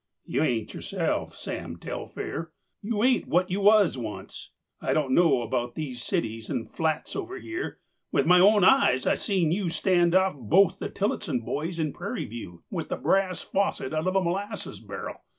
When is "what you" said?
3.27-3.61